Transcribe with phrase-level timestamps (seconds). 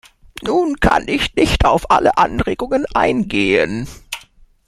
[0.41, 3.87] Nun kann ich nicht auf alle Anregungen eingehen.